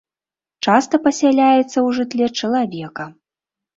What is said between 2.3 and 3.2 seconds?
чалавека.